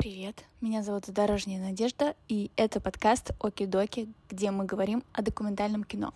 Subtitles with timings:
[0.00, 6.14] Привет, меня зовут Дорожняя Надежда, и это подкаст Оки-Доки, где мы говорим о документальном кино.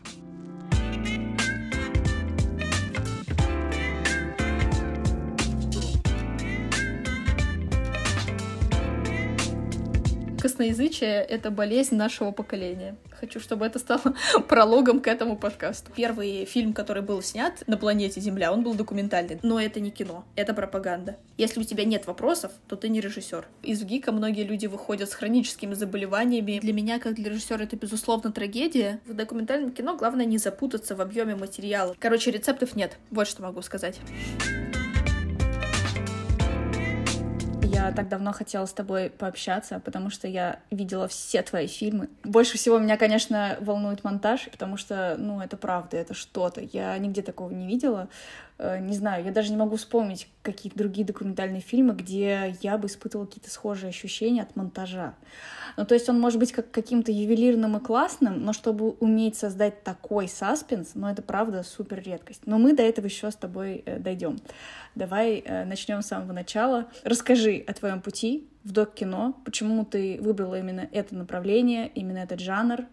[10.54, 12.94] Косноязычие— это болезнь нашего поколения.
[13.10, 14.14] Хочу, чтобы это стало
[14.48, 15.90] прологом к этому подкасту.
[15.96, 19.40] Первый фильм, который был снят на планете Земля, он был документальный.
[19.42, 21.16] Но это не кино, это пропаганда.
[21.38, 23.48] Если у тебя нет вопросов, то ты не режиссер.
[23.64, 26.60] Из ГИКа многие люди выходят с хроническими заболеваниями.
[26.60, 29.00] Для меня, как для режиссера, это, безусловно, трагедия.
[29.06, 31.96] В документальном кино главное не запутаться в объеме материала.
[31.98, 32.96] Короче, рецептов нет.
[33.10, 33.98] Вот что могу сказать.
[37.86, 42.08] Я так давно хотела с тобой пообщаться, потому что я видела все твои фильмы.
[42.22, 46.60] Больше всего меня, конечно, волнует монтаж, потому что, ну, это правда, это что-то.
[46.60, 48.08] Я нигде такого не видела.
[48.64, 52.86] Э, не знаю, я даже не могу вспомнить какие-то другие документальные фильмы, где я бы
[52.86, 55.14] испытывала какие-то схожие ощущения от монтажа.
[55.76, 59.82] Ну, то есть он может быть как каким-то ювелирным и классным, но чтобы уметь создать
[59.82, 62.42] такой саспенс, ну, это правда супер редкость.
[62.46, 64.38] Но мы до этого еще с тобой э, дойдем.
[64.94, 66.86] Давай э, начнем с самого начала.
[67.02, 72.86] Расскажи о твоем пути в док-кино, почему ты выбрала именно это направление, именно этот жанр,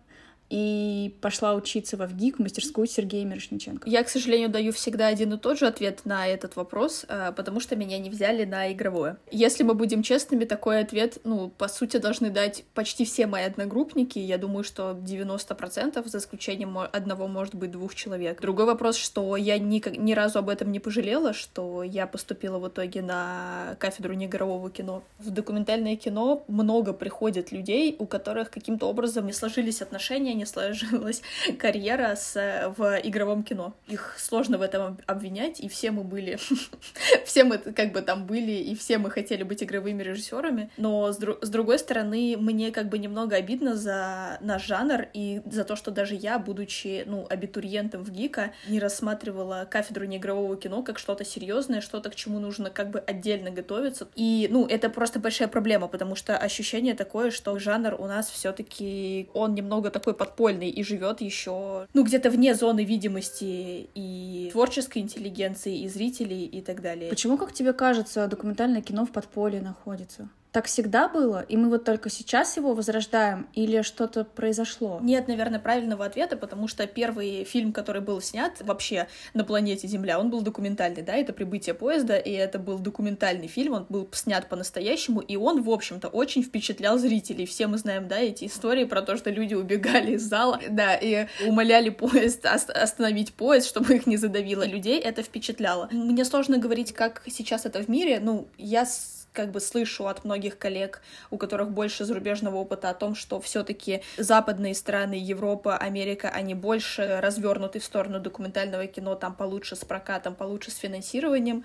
[0.52, 3.90] и пошла учиться в ВГИК, в мастерскую Сергея Мирошниченко.
[3.90, 7.62] Я, к сожалению, даю всегда один и тот же ответ на этот вопрос, а, потому
[7.62, 9.16] что меня не взяли на игровое.
[9.32, 14.20] Если мы будем честными, такой ответ, ну, по сути, должны дать почти все мои одногруппники.
[14.20, 18.42] Я думаю, что 90%, за исключением одного, может быть, двух человек.
[18.42, 22.68] Другой вопрос, что я ни, ни разу об этом не пожалела, что я поступила в
[22.68, 25.02] итоге на кафедру неигрового кино.
[25.18, 31.22] В документальное кино много приходит людей, у которых каким-то образом не сложились отношения, не сложилась
[31.60, 33.74] карьера с, в игровом кино.
[33.88, 36.40] Их сложно в этом обвинять, и все мы были,
[37.26, 41.18] все мы как бы там были, и все мы хотели быть игровыми режиссерами, но с,
[41.18, 45.76] дру с другой стороны, мне как бы немного обидно за наш жанр и за то,
[45.76, 51.24] что даже я, будучи, ну, абитуриентом в ГИКа, не рассматривала кафедру неигрового кино как что-то
[51.24, 54.08] серьезное, что-то, к чему нужно как бы отдельно готовиться.
[54.16, 58.52] И, ну, это просто большая проблема, потому что ощущение такое, что жанр у нас все
[58.52, 64.50] таки он немного такой под подпольный и живет еще, ну, где-то вне зоны видимости и
[64.52, 67.10] творческой интеллигенции, и зрителей, и так далее.
[67.10, 70.30] Почему, как тебе кажется, документальное кино в подполье находится?
[70.52, 75.00] Так всегда было, и мы вот только сейчас его возрождаем, или что-то произошло?
[75.02, 80.20] Нет, наверное, правильного ответа, потому что первый фильм, который был снят вообще на планете Земля,
[80.20, 84.48] он был документальный, да, это «Прибытие поезда», и это был документальный фильм, он был снят
[84.48, 87.46] по-настоящему, и он, в общем-то, очень впечатлял зрителей.
[87.46, 91.28] Все мы знаем, да, эти истории про то, что люди убегали из зала, да, и
[91.46, 94.66] умоляли поезд остановить поезд, чтобы их не задавило.
[94.66, 95.88] Людей это впечатляло.
[95.92, 98.86] Мне сложно говорить, как сейчас это в мире, ну, я
[99.34, 104.02] как бы слышу от многих коллег, у которых больше зарубежного опыта о том, что все-таки
[104.18, 110.36] западные страны, Европа, Америка, они больше развернуты в сторону документального кино, там получше с прокатом,
[110.36, 111.64] получше с финансированием.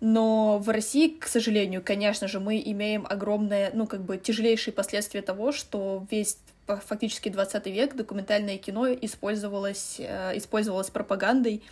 [0.00, 5.22] Но в России, к сожалению, конечно же, мы имеем огромное, ну, как бы тяжелейшие последствия
[5.22, 11.62] того, что весь фактически 20 век документальное кино использовалось, э, использовалось пропагандой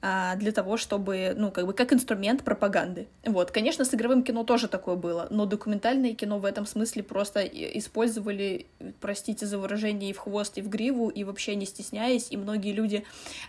[0.00, 3.08] а, для того, чтобы, ну, как бы, как инструмент пропаганды.
[3.24, 7.40] Вот, конечно, с игровым кино тоже такое было, но документальное кино в этом смысле просто
[7.42, 8.66] использовали,
[9.00, 12.72] простите за выражение, и в хвост, и в гриву, и вообще не стесняясь, и многие
[12.72, 13.04] люди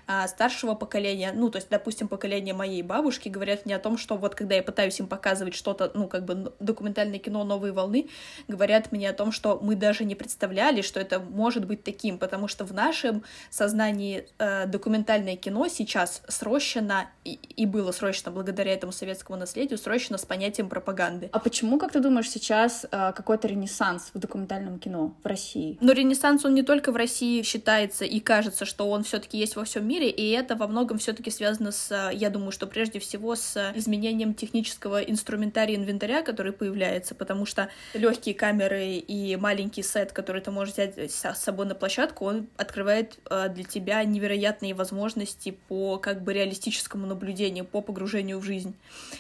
[0.07, 4.17] а, старшего поколения, ну, то есть, допустим, поколение моей бабушки, говорят мне о том, что
[4.17, 8.07] вот когда я пытаюсь им показывать что-то, ну, как бы документальное кино новой волны,
[8.47, 12.50] говорят мне о том, что мы даже не представляли, что это может быть таким, потому
[12.50, 18.91] что в нашем сознании э, документальное кино сейчас срощено, и, и было срощено благодаря этому
[18.91, 21.29] советскому наследию, срощено с понятием пропаганды.
[21.31, 25.78] А почему, как ты думаешь, сейчас э, какой-то ренессанс в документальном кино в России?
[25.79, 29.55] Но ренессанс, он не только в России считается и кажется, что он все таки есть
[29.55, 32.99] во всем мире, и это во многом все таки связано с, я думаю, что прежде
[32.99, 40.11] всего с изменением технического инструментария инвентаря, который появляется, потому что легкие камеры и маленький сет,
[40.11, 45.58] который ты можешь взять с собой на площадку, он открывает э, для тебя невероятные возможности
[45.67, 48.76] по как бы реалистическому наблюдению по погружению в жизнь.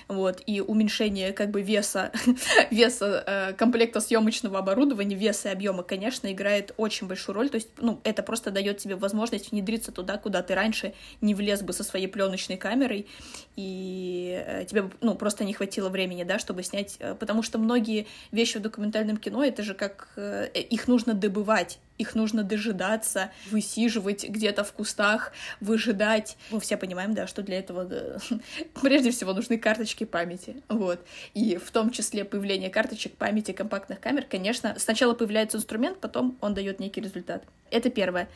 [0.07, 2.11] Вот, и уменьшение как бы веса,
[2.71, 7.49] веса э, комплекта съемочного оборудования, веса и объема, конечно, играет очень большую роль.
[7.49, 11.61] То есть, ну, это просто дает тебе возможность внедриться туда, куда ты раньше не влез
[11.61, 13.07] бы со своей пленочной камерой,
[13.55, 18.57] и э, тебе, ну, просто не хватило времени, да, чтобы снять, потому что многие вещи
[18.57, 24.63] в документальном кино, это же как, их нужно добывать, забывать их нужно дожидаться, высиживать где-то
[24.63, 26.37] в кустах, выжидать.
[26.49, 28.17] Мы все понимаем, да, что для этого да,
[28.81, 31.05] прежде всего нужны карточки памяти, вот.
[31.33, 36.53] И в том числе появление карточек памяти компактных камер, конечно, сначала появляется инструмент, потом он
[36.53, 37.43] дает некий результат.
[37.71, 38.29] Это первое.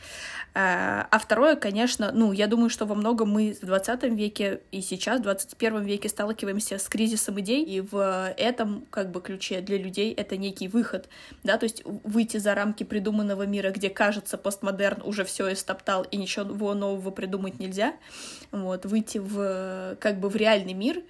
[0.54, 4.80] А, а второе, конечно, ну, я думаю, что во многом мы в 20 веке и
[4.80, 9.78] сейчас, в 21 веке сталкиваемся с кризисом идей, и в этом, как бы, ключе для
[9.78, 11.08] людей это некий выход,
[11.42, 16.16] да, то есть выйти за рамки придуманного мира, где, кажется, постмодерн уже все истоптал, и
[16.16, 17.94] ничего нового придумать нельзя,
[18.50, 21.02] вот, выйти в, как бы, в реальный мир,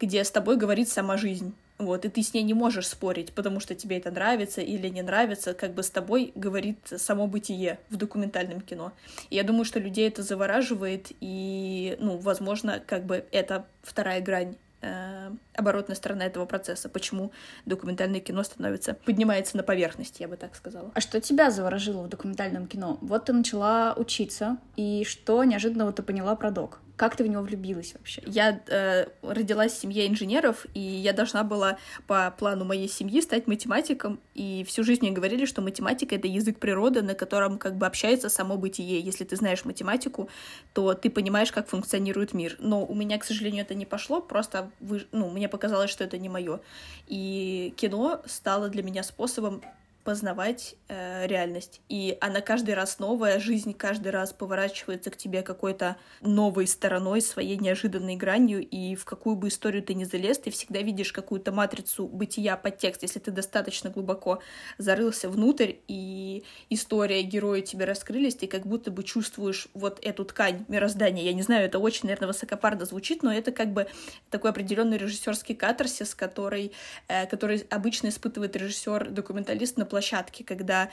[0.00, 3.60] где с тобой говорит сама жизнь, вот, и ты с ней не можешь спорить, потому
[3.60, 7.96] что тебе это нравится или не нравится, как бы с тобой говорит само бытие в
[7.96, 8.92] документальном кино.
[9.30, 14.56] И я думаю, что людей это завораживает, и, ну, возможно, как бы это вторая грань
[14.84, 17.32] э, оборотная сторона этого процесса, почему
[17.66, 20.92] документальное кино становится, поднимается на поверхность, я бы так сказала.
[20.94, 22.98] А что тебя заворожило в документальном кино?
[23.00, 26.80] Вот ты начала учиться, и что неожиданного ты поняла про док?
[26.96, 28.22] Как ты в него влюбилась вообще?
[28.24, 33.48] Я э, родилась в семье инженеров, и я должна была по плану моей семьи стать
[33.48, 34.20] математиком.
[34.34, 38.28] И всю жизнь мне говорили, что математика— это язык природы, на котором как бы общается
[38.28, 39.00] само бытие.
[39.00, 40.28] Если ты знаешь математику,
[40.72, 42.54] то ты понимаешь, как функционирует мир.
[42.60, 45.04] Но у меня, к сожалению, это не пошло, просто вы...
[45.10, 46.60] ну, мне показалось, что это не мое.
[47.08, 49.62] И кино стало для меня способом
[50.04, 51.80] познавать э, реальность.
[51.88, 57.56] И она каждый раз новая, жизнь каждый раз поворачивается к тебе какой-то новой стороной, своей
[57.56, 62.06] неожиданной гранью, и в какую бы историю ты ни залез, ты всегда видишь какую-то матрицу
[62.06, 64.40] бытия, подтекст, если ты достаточно глубоко
[64.76, 70.66] зарылся внутрь, и история, герои тебе раскрылись, ты как будто бы чувствуешь вот эту ткань
[70.68, 71.24] мироздания.
[71.24, 73.86] Я не знаю, это очень, наверное, высокопарно звучит, но это как бы
[74.28, 76.72] такой определенный режиссерский катарсис, который,
[77.08, 80.90] э, который обычно испытывает режиссер-документалист на площадке, когда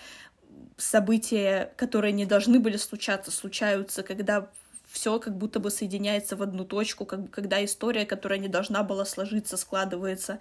[0.78, 4.48] события, которые не должны были случаться, случаются, когда
[4.92, 9.06] все как будто бы соединяется в одну точку, как, когда история, которая не должна была
[9.06, 10.40] сложиться, складывается.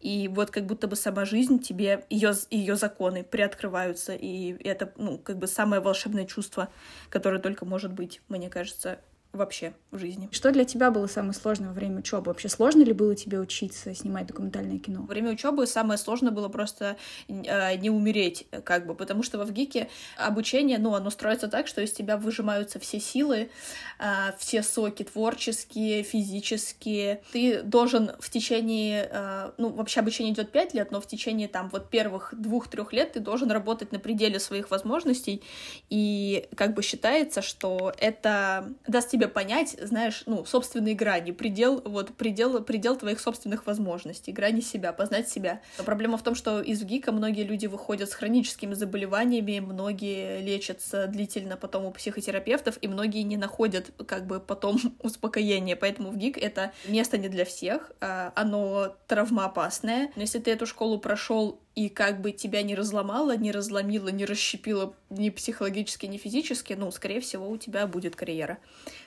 [0.00, 4.14] И вот как будто бы сама жизнь тебе, ее, ее законы приоткрываются.
[4.14, 6.68] И это, ну, как бы самое волшебное чувство,
[7.10, 9.00] которое только может быть, мне кажется,
[9.38, 10.28] вообще в жизни.
[10.32, 12.26] Что для тебя было самое сложное во время учебы?
[12.26, 15.00] Вообще сложно ли было тебе учиться снимать документальное кино?
[15.02, 16.96] Во время учебы самое сложное было просто
[17.28, 21.80] э, не умереть, как бы, потому что в ГИКе обучение, ну, оно строится так, что
[21.80, 23.50] из тебя выжимаются все силы,
[23.98, 24.04] э,
[24.38, 27.22] все соки творческие, физические.
[27.32, 31.68] Ты должен в течение, э, ну, вообще обучение идет пять лет, но в течение там
[31.70, 35.42] вот первых двух-трех лет ты должен работать на пределе своих возможностей,
[35.88, 42.14] и как бы считается, что это даст тебе понять, знаешь, ну, собственные грани, предел, вот,
[42.14, 45.60] предел, предел твоих собственных возможностей, грани себя, познать себя.
[45.78, 51.06] Но проблема в том, что из ГИКа многие люди выходят с хроническими заболеваниями, многие лечатся
[51.06, 56.38] длительно потом у психотерапевтов, и многие не находят, как бы, потом успокоения, поэтому в ГИК
[56.38, 60.10] это место не для всех, а, оно травмоопасное.
[60.16, 64.24] Но если ты эту школу прошел и как бы тебя не разломало, не разломило, не
[64.24, 68.58] расщепило ни психологически, ни физически, ну, скорее всего, у тебя будет карьера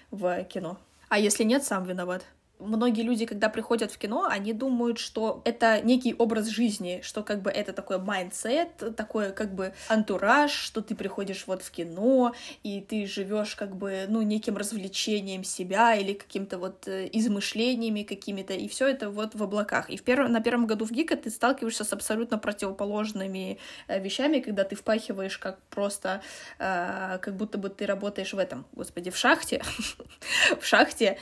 [0.09, 0.79] в кино.
[1.09, 2.23] А если нет, сам виноват
[2.61, 7.41] многие люди, когда приходят в кино, они думают, что это некий образ жизни, что как
[7.41, 12.81] бы это такой mindset, такой как бы антураж, что ты приходишь вот в кино, и
[12.81, 18.67] ты живешь как бы, ну, неким развлечением себя или каким-то вот э, измышлениями какими-то, и
[18.67, 19.89] все это вот в облаках.
[19.89, 24.63] И в первом, на первом году ВГИКа ты сталкиваешься с абсолютно противоположными э, вещами, когда
[24.63, 26.21] ты впахиваешь как просто,
[26.59, 29.61] э, как будто бы ты работаешь в этом, господи, в шахте,
[30.59, 31.17] в шахте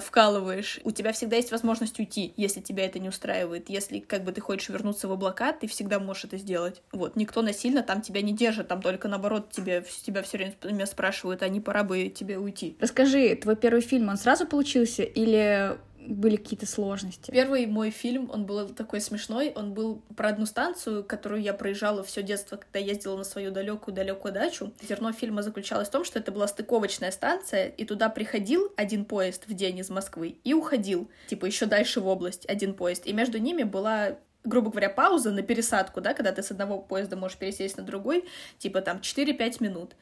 [0.00, 3.68] вкалываешь делаешь, у тебя всегда есть возможность уйти, если тебя это не устраивает.
[3.70, 6.82] Если как бы ты хочешь вернуться в облака, ты всегда можешь это сделать.
[6.92, 11.42] Вот, никто насильно там тебя не держит, там только наоборот тебе, тебя все время спрашивают,
[11.42, 12.76] а не пора бы тебе уйти.
[12.80, 15.78] Расскажи, твой первый фильм, он сразу получился или
[16.14, 17.30] были какие-то сложности?
[17.30, 22.02] Первый мой фильм, он был такой смешной, он был про одну станцию, которую я проезжала
[22.02, 24.72] все детство, когда ездила на свою далекую-далекую дачу.
[24.86, 29.44] Зерно фильма заключалось в том, что это была стыковочная станция, и туда приходил один поезд
[29.46, 33.38] в день из Москвы и уходил, типа еще дальше в область один поезд, и между
[33.38, 37.76] ними была грубо говоря, пауза на пересадку, да, когда ты с одного поезда можешь пересесть
[37.76, 38.24] на другой,
[38.58, 39.94] типа там 4-5 минут.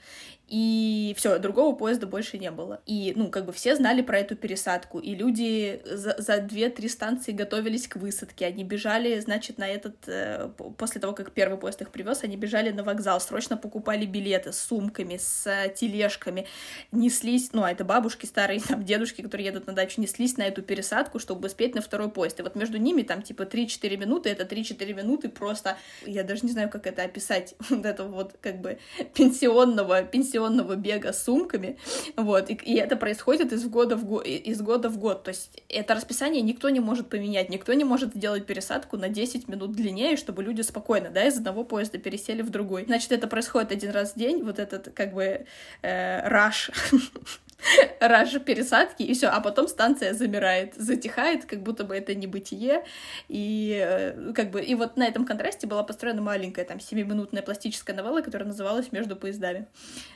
[0.49, 2.81] И все, другого поезда больше не было.
[2.87, 7.33] И, ну, как бы все знали про эту пересадку, и люди за, за 2-3 станции
[7.33, 8.47] готовились к высадке.
[8.47, 9.97] Они бежали, значит, на этот...
[10.07, 14.53] Э, после того, как первый поезд их привез, они бежали на вокзал, срочно покупали билеты
[14.53, 16.47] с сумками, с э, тележками,
[16.93, 20.62] неслись, ну, а это бабушки старые, там, дедушки, которые едут на дачу, неслись на эту
[20.62, 22.41] пересадку, чтобы успеть на второй поезд.
[22.41, 26.43] И вот между ними там, типа, 3-4 минуты минуты, это 3-4 минуты просто, я даже
[26.45, 28.79] не знаю, как это описать, вот этого вот как бы
[29.15, 30.36] пенсионного, пенсионного
[30.76, 31.78] бега с сумками,
[32.16, 35.62] вот, и, и это происходит из года, в го, из года в год, то есть
[35.69, 40.16] это расписание никто не может поменять, никто не может сделать пересадку на 10 минут длиннее,
[40.16, 42.85] чтобы люди спокойно, да, из одного поезда пересели в другой.
[42.85, 45.47] Значит, это происходит один раз в день, вот этот как бы
[45.83, 46.28] э,
[48.01, 52.27] раш раньше пересадки, и все, а потом станция замирает, затихает, как будто бы это не
[52.27, 52.85] бытие,
[53.29, 57.97] и э, как бы, и вот на этом контрасте была построена маленькая там семиминутная пластическая
[57.97, 59.67] новелла, которая называлась «Между поездами».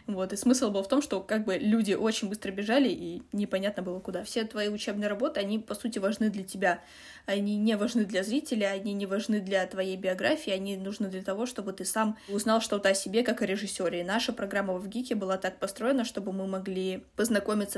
[0.07, 3.83] Вот, и смысл был в том, что как бы люди очень быстро бежали, и непонятно
[3.83, 4.25] было куда.
[4.25, 6.83] Все твои учебные работы, они, по сути, важны для тебя,
[7.27, 11.47] они не важны для зрителя, они не важны для твоей биографии, они нужны для того,
[11.47, 14.01] чтобы ты сам узнал что-то о себе как о режиссере.
[14.01, 17.30] И наша программа в ГИКе была так построена, чтобы мы могли познакомиться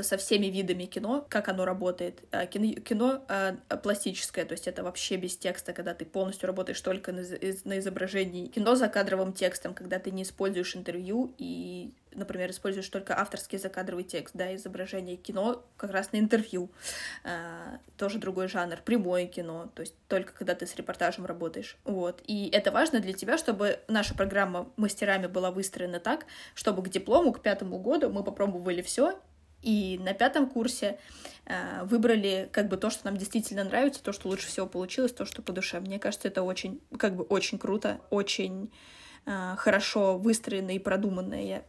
[0.03, 2.21] со всеми видами кино, как оно работает.
[2.31, 6.81] А, кино, кино а, пластическое, то есть это вообще без текста, когда ты полностью работаешь
[6.81, 7.21] только на,
[7.65, 8.47] на изображении.
[8.47, 14.03] Кино за кадровым текстом, когда ты не используешь интервью и например, используешь только авторский закадровый
[14.03, 16.69] текст, да, изображение кино как раз на интервью,
[17.23, 22.21] э, тоже другой жанр, прямое кино, то есть только когда ты с репортажем работаешь, вот,
[22.25, 27.31] и это важно для тебя, чтобы наша программа мастерами была выстроена так, чтобы к диплому,
[27.33, 29.19] к пятому году мы попробовали все,
[29.63, 30.99] и на пятом курсе
[31.45, 35.25] э, выбрали как бы то, что нам действительно нравится, то, что лучше всего получилось, то,
[35.25, 35.79] что по душе.
[35.79, 38.71] Мне кажется, это очень, как бы очень круто, очень
[39.25, 41.63] э, хорошо выстроенное и продуманное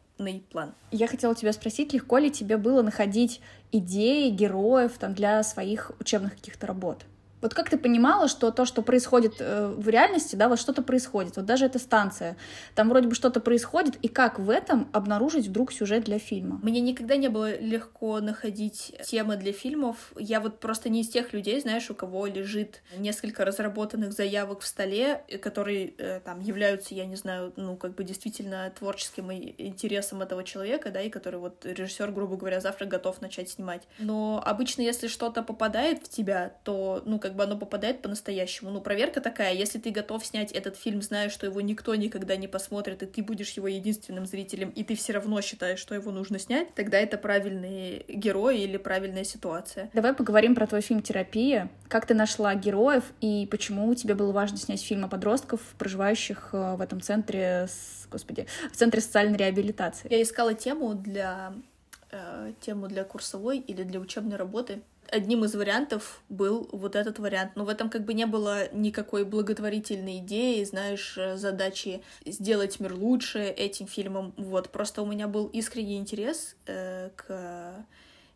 [0.51, 0.75] план.
[0.91, 3.41] Я хотела тебя спросить, легко ли тебе было находить
[3.73, 7.05] идеи, героев там, для своих учебных каких-то работ?
[7.45, 11.37] Вот как ты понимала, что то, что происходит э, в реальности, да, вот что-то происходит,
[11.37, 12.39] вот даже эта станция,
[12.75, 16.59] там вроде бы что-то происходит, и как в этом обнаружить вдруг сюжет для фильма?
[16.63, 20.15] Мне никогда не было легко находить темы для фильмов.
[20.17, 24.67] Я вот просто не из тех людей, знаешь, у кого лежит несколько разработанных заявок в
[24.67, 30.45] столе, которые э, там являются, я не знаю, ну, как бы действительно творческим интересом этого
[30.45, 33.83] человека, да, и который вот режиссер, грубо говоря, завтра готов начать снимать.
[33.99, 38.71] Но обычно, если что-то попадает в тебя, то, ну, как как бы оно попадает по-настоящему.
[38.71, 42.47] Ну, проверка такая, если ты готов снять этот фильм, зная, что его никто никогда не
[42.47, 46.38] посмотрит, и ты будешь его единственным зрителем, и ты все равно считаешь, что его нужно
[46.38, 49.91] снять, тогда это правильный герой или правильная ситуация.
[49.93, 51.71] Давай поговорим про твой фильм «Терапия».
[51.88, 56.76] Как ты нашла героев, и почему тебе было важно снять фильм о подростках, проживающих э,
[56.76, 57.67] в этом центре,
[58.12, 60.07] господи, в центре социальной реабилитации?
[60.09, 61.53] Я искала тему для
[62.12, 67.52] э, тему для курсовой или для учебной работы одним из вариантов был вот этот вариант.
[67.54, 72.94] Но в этом как бы не было никакой благотворительной идеи, знаешь, э, задачи сделать мир
[72.94, 74.34] лучше этим фильмом.
[74.37, 77.87] Вот, просто у меня был искренний интерес э, к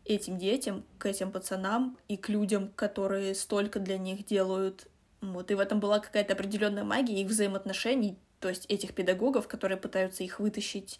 [0.05, 4.87] этим детям, к этим пацанам и к людям, которые столько для них делают.
[5.21, 9.77] Вот, и в этом была какая-то определенная магия их взаимоотношений, то есть этих педагогов, которые
[9.77, 10.99] пытаются их вытащить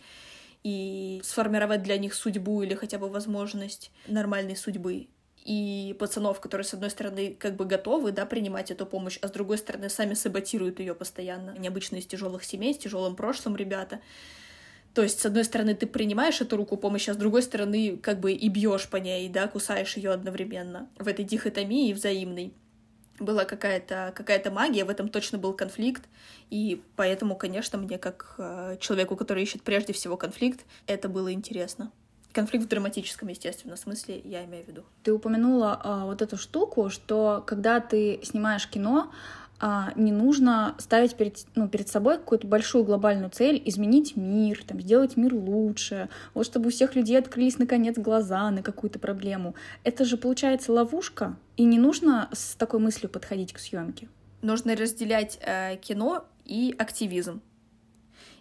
[0.64, 5.08] и сформировать для них судьбу или хотя бы возможность нормальной судьбы
[5.46, 9.32] и пацанов, которые, с одной стороны, как бы готовы, да, принимать эту помощь, а с
[9.32, 11.56] другой стороны, сами саботируют ее постоянно.
[11.58, 14.00] Необычно из тяжелых семей, с тяжелым прошлым ребята.
[14.94, 18.20] То есть, с одной стороны, ты принимаешь эту руку помощи, а с другой стороны, как
[18.20, 20.90] бы и бьешь по ней, да, кусаешь ее одновременно.
[20.98, 22.54] В этой дихотомии взаимной
[23.20, 26.04] была какая-то какая магия, в этом точно был конфликт,
[26.50, 31.92] и поэтому, конечно, мне, как э, человеку, который ищет прежде всего конфликт, это было интересно.
[32.40, 34.86] Конфликт в драматическом, естественно, смысле, я имею в виду.
[35.04, 39.12] Ты упомянула а, вот эту штуку, что когда ты снимаешь кино,
[39.60, 44.80] а, не нужно ставить перед, ну, перед собой какую-то большую глобальную цель, изменить мир, там,
[44.80, 49.54] сделать мир лучше, вот чтобы у всех людей открылись наконец глаза на какую-то проблему.
[49.84, 54.08] Это же получается ловушка, и не нужно с такой мыслью подходить к съемке.
[54.42, 57.42] Нужно разделять э, кино и активизм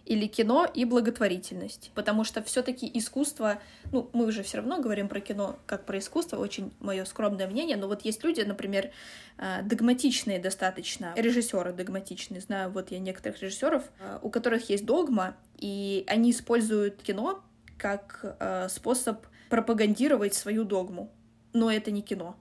[0.09, 1.91] или кино и благотворительность.
[1.93, 3.59] Потому что все-таки искусство,
[3.91, 7.77] ну, мы уже все равно говорим про кино как про искусство, очень мое скромное мнение,
[7.77, 8.89] но вот есть люди, например,
[9.37, 15.37] э, догматичные достаточно, режиссеры догматичные, знаю, вот я некоторых режиссеров, э, у которых есть догма,
[15.57, 17.43] и они используют кино
[17.77, 21.11] как э, способ пропагандировать свою догму.
[21.53, 22.35] Но это не кино,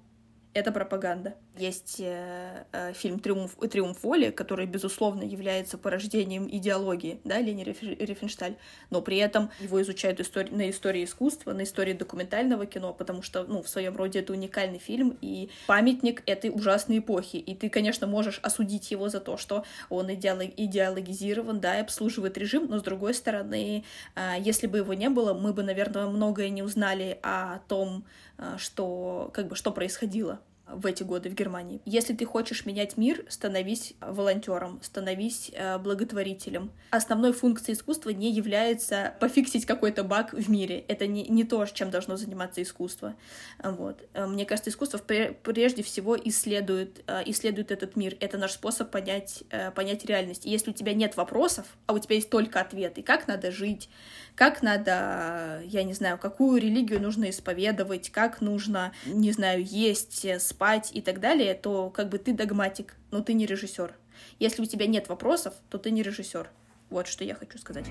[0.54, 1.36] это пропаганда.
[1.58, 8.54] Есть э, э, фильм «Триумф, «Триумф воли», который, безусловно, является порождением идеологии, да, Лени Рифеншталь,
[8.90, 13.42] но при этом его изучают истори- на истории искусства, на истории документального кино, потому что,
[13.42, 17.36] ну, в своем роде это уникальный фильм и памятник этой ужасной эпохи.
[17.36, 22.38] И ты, конечно, можешь осудить его за то, что он идеолог- идеологизирован, да, и обслуживает
[22.38, 23.84] режим, но, с другой стороны,
[24.14, 28.04] э, если бы его не было, мы бы, наверное, многое не узнали о том,
[28.38, 30.38] э, что, как бы, что происходило
[30.72, 31.80] в эти годы в Германии.
[31.84, 36.70] Если ты хочешь менять мир, становись волонтером, становись э, благотворителем.
[36.90, 40.84] Основной функцией искусства не является пофиксить какой-то баг в мире.
[40.88, 43.14] Это не, не то, чем должно заниматься искусство.
[43.62, 44.02] Вот.
[44.14, 48.16] Э, мне кажется, искусство прежде всего исследует, э, исследует этот мир.
[48.20, 49.44] Это наш способ понять,
[49.74, 50.46] понять реальность.
[50.46, 53.88] И если у тебя нет вопросов, а у тебя есть только ответы, как надо жить,
[54.34, 60.24] как надо, я не знаю, какую религию нужно исповедовать, как нужно, не знаю, есть,
[60.58, 63.94] спать и так далее, то как бы ты догматик, но ты не режиссер.
[64.40, 66.50] Если у тебя нет вопросов, то ты не режиссер.
[66.90, 67.86] Вот что я хочу сказать.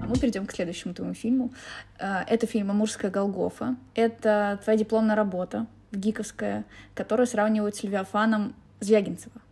[0.00, 1.52] А мы перейдем к следующему твоему фильму.
[1.98, 3.76] А, это фильм «Амурская Голгофа».
[3.94, 6.64] Это твоя дипломная работа, гиковская,
[6.94, 9.42] которую сравнивают с Левиафаном Звягинцева.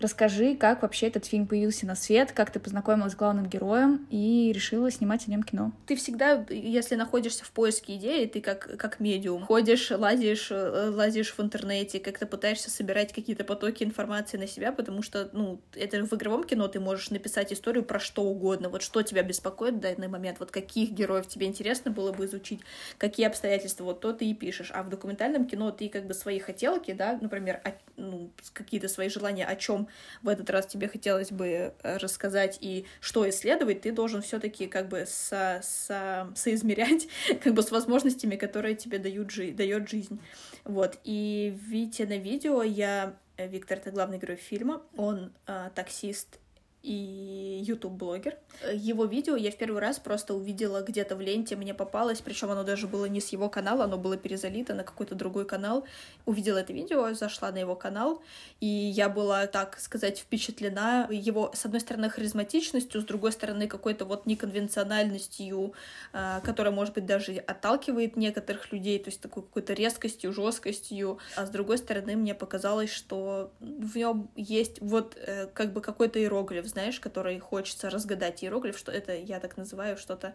[0.00, 4.50] Расскажи, как вообще этот фильм появился на свет, как ты познакомилась с главным героем и
[4.50, 5.72] решила снимать о нем кино.
[5.86, 9.44] Ты всегда, если находишься в поиске идеи, ты как, как медиум.
[9.44, 15.02] Ходишь, лазишь, э, лазишь в интернете, как-то пытаешься собирать какие-то потоки информации на себя, потому
[15.02, 18.70] что, ну, это в игровом кино ты можешь написать историю про что угодно.
[18.70, 22.60] Вот что тебя беспокоит в данный момент, вот каких героев тебе интересно было бы изучить,
[22.96, 24.70] какие обстоятельства, вот то ты и пишешь.
[24.72, 29.10] А в документальном кино ты как бы свои хотелки, да, например, о, ну, какие-то свои
[29.10, 29.89] желания, о чем
[30.22, 31.46] в этот раз тебе хотелось бы
[31.82, 37.08] э, рассказать и что исследовать, ты должен все-таки как бы со, со, соизмерять
[37.42, 40.20] как бы с возможностями, которые тебе дают, жи дает жизнь.
[40.64, 40.98] Вот.
[41.04, 46.39] И видите на видео я э, Виктор, это главный герой фильма, он э, таксист
[46.82, 48.36] и YouTube-блогер.
[48.72, 52.64] Его видео я в первый раз просто увидела где-то в ленте, мне попалось, причем оно
[52.64, 55.86] даже было не с его канала, оно было перезалито на какой-то другой канал.
[56.24, 58.22] Увидела это видео, зашла на его канал,
[58.60, 64.04] и я была, так сказать, впечатлена его, с одной стороны, харизматичностью, с другой стороны, какой-то
[64.04, 65.74] вот неконвенциональностью,
[66.12, 71.46] а, которая, может быть, даже отталкивает некоторых людей, то есть такой какой-то резкостью, жесткостью, а
[71.46, 76.69] с другой стороны, мне показалось, что в нем есть вот э, как бы какой-то иероглиф,
[76.70, 80.34] знаешь, который хочется разгадать иероглиф, что это я так называю что-то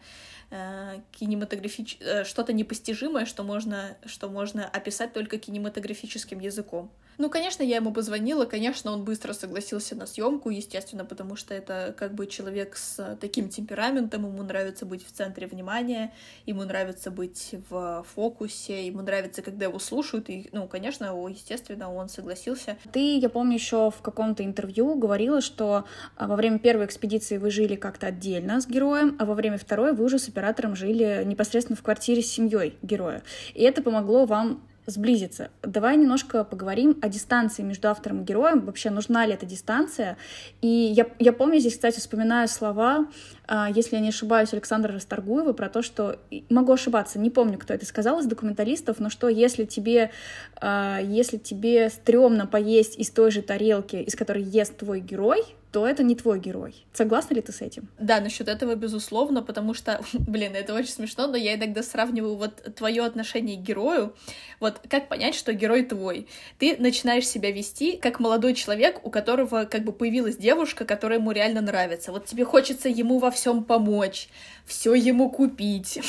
[0.51, 1.97] э, кинематографич...
[1.99, 6.91] Э, что-то непостижимое, что можно, что можно описать только кинематографическим языком.
[7.17, 11.93] Ну, конечно, я ему позвонила, конечно, он быстро согласился на съемку, естественно, потому что это
[11.97, 16.13] как бы человек с таким темпераментом, ему нравится быть в центре внимания,
[16.45, 22.09] ему нравится быть в фокусе, ему нравится, когда его слушают, и, ну, конечно, естественно, он
[22.09, 22.77] согласился.
[22.91, 27.51] Ты, я помню, еще в каком-то интервью говорила, что а, во время первой экспедиции вы
[27.51, 31.77] жили как-то отдельно с героем, а во время второй вы уже с оператором жили непосредственно
[31.77, 33.23] в квартире с семьей героя.
[33.53, 35.49] И это помогло вам сблизиться.
[35.63, 38.61] Давай немножко поговорим о дистанции между автором и героем.
[38.61, 40.17] Вообще, нужна ли эта дистанция?
[40.61, 43.07] И я, я помню здесь, кстати, вспоминаю слова,
[43.47, 46.19] э, если я не ошибаюсь, Александра Расторгуева про то, что...
[46.49, 50.11] Могу ошибаться, не помню, кто это сказал из документалистов, но что если тебе,
[50.61, 55.43] э, если тебе стрёмно поесть из той же тарелки, из которой ест твой герой,
[55.75, 56.73] то это не твой герой.
[56.93, 57.89] Согласна ли ты с этим?
[57.99, 62.73] Да, насчет этого безусловно, потому что, блин, это очень смешно, но я иногда сравниваю вот
[62.77, 64.15] твое отношение к герою.
[64.61, 66.29] Вот как понять, что герой твой?
[66.59, 71.31] Ты начинаешь себя вести как молодой человек, у которого как бы появилась девушка, которая ему
[71.31, 72.13] реально нравится.
[72.13, 74.29] Вот тебе хочется ему во всем помочь,
[74.65, 75.99] все ему купить,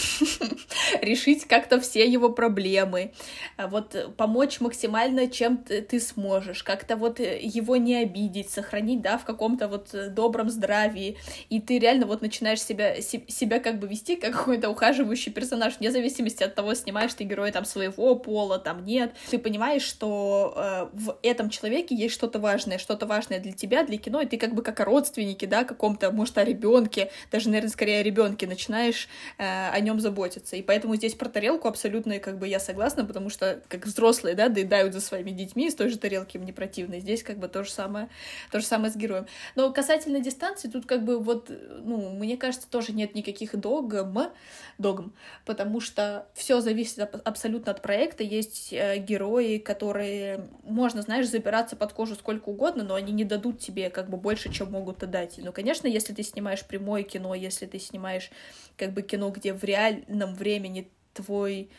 [1.03, 3.13] решить как-то все его проблемы,
[3.59, 9.25] вот помочь максимально, чем ты сможешь, как-то вот его не обидеть, сохранить, да, в
[9.57, 11.17] каком-то вот добром здравии,
[11.51, 15.91] и ты реально вот начинаешь себя, себя как бы вести как какой-то ухаживающий персонаж, вне
[15.91, 20.89] зависимости от того, снимаешь ты героя там своего пола, там нет, ты понимаешь, что э,
[20.93, 24.55] в этом человеке есть что-то важное, что-то важное для тебя, для кино, и ты как
[24.55, 29.09] бы как о родственнике, да, каком-то, может, о ребенке, даже, наверное, скорее о ребенке начинаешь
[29.39, 30.57] э, о нем заботиться.
[30.57, 34.49] И поэтому здесь про тарелку абсолютно как бы я согласна, потому что как взрослые, да,
[34.49, 37.01] доедают за своими детьми из той же тарелки, мне противно.
[37.01, 38.09] Здесь как бы то же самое,
[38.51, 39.27] то же самое с героем.
[39.55, 44.33] Но касательно дистанции, тут как бы вот, ну, мне кажется, тоже нет никаких догм,
[44.79, 45.13] догм,
[45.45, 48.23] потому что все зависит абсолютно от проекта.
[48.23, 53.59] Есть э, герои, которые можно, знаешь, забираться под кожу сколько угодно, но они не дадут
[53.61, 55.35] тебе как бы больше, чем могут отдать.
[55.39, 58.31] Ну, конечно, если ты снимаешь прямое кино, если ты снимаешь
[58.77, 61.71] как бы кино, где в реальном времени твой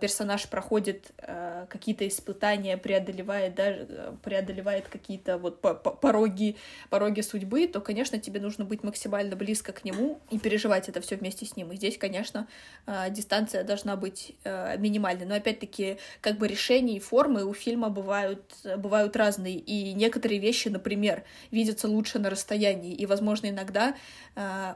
[0.00, 6.56] персонаж проходит э, какие-то испытания, преодолевает, даже, преодолевает какие-то вот пороги,
[6.88, 11.14] пороги судьбы, то, конечно, тебе нужно быть максимально близко к нему и переживать это все
[11.16, 11.70] вместе с ним.
[11.70, 12.48] И здесь, конечно,
[12.86, 15.26] э, дистанция должна быть минимальной.
[15.26, 18.42] Но опять-таки, как бы решения и формы у фильма бывают,
[18.76, 19.56] бывают разные.
[19.56, 22.94] И некоторые вещи, например, видятся лучше на расстоянии.
[22.94, 23.94] И, возможно, иногда,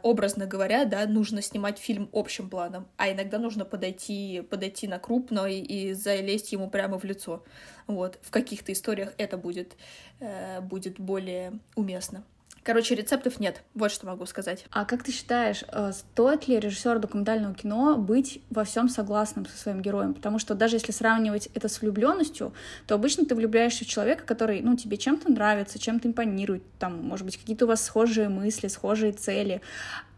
[0.03, 4.99] образно говоря, да, нужно снимать фильм общим планом, а иногда нужно подойти, подойти пойти на
[4.99, 7.43] крупной и залезть ему прямо в лицо.
[7.87, 8.19] Вот.
[8.23, 9.77] В каких-то историях это будет,
[10.21, 12.23] э, будет более уместно.
[12.63, 13.63] Короче, рецептов нет.
[13.75, 14.65] Вот что могу сказать.
[14.71, 19.57] А как ты считаешь, э, стоит ли режиссеру документального кино быть во всем согласным со
[19.57, 20.15] своим героем?
[20.15, 22.53] Потому что даже если сравнивать это с влюбленностью,
[22.87, 27.27] то обычно ты влюбляешься в человека, который, ну, тебе чем-то нравится, чем-то импонирует, там, может
[27.27, 29.61] быть, какие-то у вас схожие мысли, схожие цели.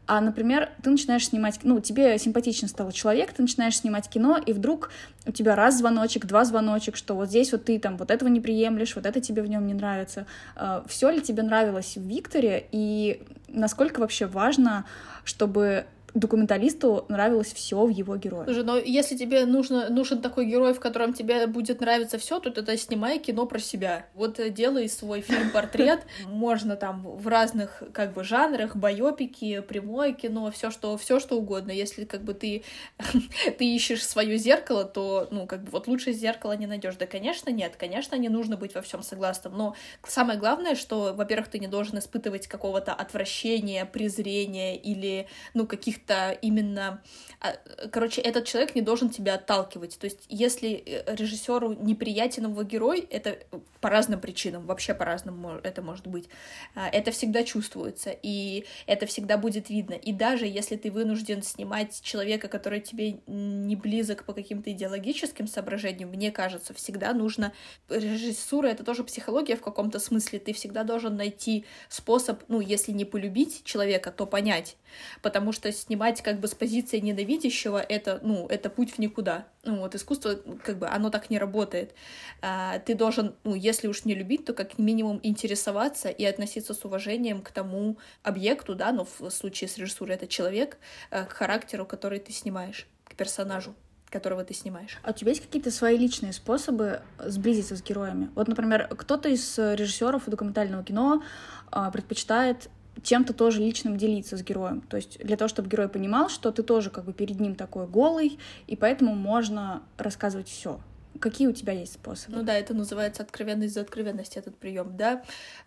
[0.07, 4.53] А, например, ты начинаешь снимать, ну, тебе симпатичен стал человек, ты начинаешь снимать кино, и
[4.53, 4.91] вдруг
[5.27, 8.41] у тебя раз звоночек, два звоночек, что вот здесь вот ты там вот этого не
[8.41, 10.27] приемлешь, вот это тебе в нем не нравится.
[10.55, 14.85] А, Все ли тебе нравилось в Викторе, и насколько вообще важно,
[15.25, 18.45] чтобы документалисту нравилось все в его герое.
[18.45, 22.51] Слушай, но если тебе нужно, нужен такой герой, в котором тебе будет нравиться все, то
[22.51, 24.07] тогда снимай кино про себя.
[24.15, 26.07] Вот э, делай свой фильм-портрет.
[26.27, 31.71] Можно там в разных как бы жанрах, байопики, прямое кино, все что, все что угодно.
[31.71, 32.63] Если как бы ты,
[33.59, 36.97] ты ищешь свое зеркало, то, ну, как бы вот лучше зеркало не найдешь.
[36.97, 37.77] Да, конечно, нет.
[37.77, 39.57] Конечно, не нужно быть во всем согласным.
[39.57, 45.96] Но самое главное, что, во-первых, ты не должен испытывать какого-то отвращения, презрения или, ну, каких-то
[45.97, 47.03] каких-то именно...
[47.41, 47.55] А,
[47.91, 49.99] короче, этот человек не должен тебя отталкивать.
[49.99, 53.39] То есть, если э, режиссеру неприятен его герой, это
[53.81, 56.29] по разным причинам, вообще по разным это может быть,
[56.75, 59.95] а, это всегда чувствуется, и это всегда будет видно.
[59.95, 66.11] И даже если ты вынужден снимать человека, который тебе не близок по каким-то идеологическим соображениям,
[66.11, 67.53] мне кажется, всегда нужно...
[67.89, 70.39] Режиссура— это тоже психология в каком-то смысле.
[70.39, 74.77] Ты всегда должен найти способ, ну, если не полюбить человека, то понять.
[75.23, 79.47] Потому что снимать как бы с позиции ненавидящего— это, ну, это путь в никуда.
[79.65, 81.95] Ну, вот искусство, как бы, оно так не работает.
[82.43, 86.85] А, ты должен, ну, если уж не любить, то как минимум интересоваться и относиться с
[86.85, 90.79] уважением к тому объекту, да, но в случае с режиссурой это человек,
[91.11, 93.75] э, к характеру, который ты снимаешь, к персонажу
[94.09, 94.99] которого ты снимаешь.
[95.03, 98.31] А у тебя есть какие-то свои личные способы сблизиться с героями?
[98.35, 101.23] Вот, например, кто-то из режиссеров документального кино
[101.71, 102.71] а, предпочитает
[103.03, 104.81] чем-то тоже личным делиться с героем.
[104.81, 107.87] То есть для того, чтобы герой понимал, что ты тоже как бы перед ним такой
[107.87, 110.81] голый, и поэтому можно рассказывать все.
[111.19, 112.37] Какие у тебя есть способы?
[112.37, 115.23] Ну да, это называется откровенность за откровенность, этот прием, да.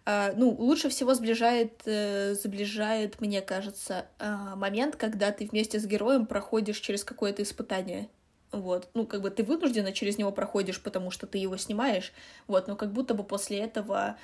[0.05, 5.85] А, ну, лучше всего сближает, э, сближает, мне кажется, э, момент, когда ты вместе с
[5.85, 8.09] героем проходишь через какое-то испытание.
[8.51, 12.13] Вот, ну, как бы ты вынужденно через него проходишь, потому что ты его снимаешь,
[12.47, 14.17] вот, но как будто бы после этого а,